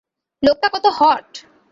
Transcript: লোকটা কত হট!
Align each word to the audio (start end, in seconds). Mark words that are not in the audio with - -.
লোকটা 0.43 0.67
কত 0.73 0.85
হট! 0.97 1.29